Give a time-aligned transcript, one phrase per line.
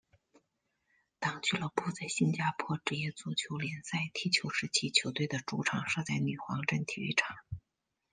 [1.19, 7.35] 当俱乐部在新加坡职业足球联赛踢球时期球队的主场设在女皇镇体育场。